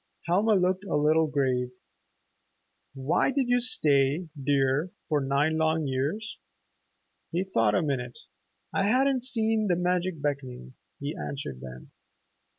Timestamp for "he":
7.31-7.43, 10.99-11.15